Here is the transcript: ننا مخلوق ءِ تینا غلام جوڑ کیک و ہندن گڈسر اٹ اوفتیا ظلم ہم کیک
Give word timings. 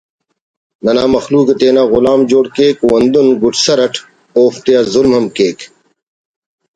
ننا 0.83 1.05
مخلوق 1.15 1.47
ءِ 1.51 1.57
تینا 1.59 1.83
غلام 1.93 2.19
جوڑ 2.29 2.45
کیک 2.55 2.77
و 2.85 2.89
ہندن 2.97 3.27
گڈسر 3.41 3.79
اٹ 3.85 3.95
اوفتیا 4.37 4.79
ظلم 4.93 5.11
ہم 5.17 5.25
کیک 5.37 5.59